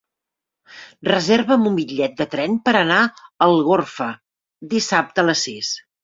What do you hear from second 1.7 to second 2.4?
un bitllet de